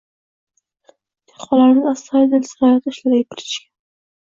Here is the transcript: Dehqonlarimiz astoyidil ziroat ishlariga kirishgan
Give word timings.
Dehqonlarimiz 1.27 1.93
astoyidil 1.95 2.45
ziroat 2.55 2.93
ishlariga 2.97 3.41
kirishgan 3.43 3.75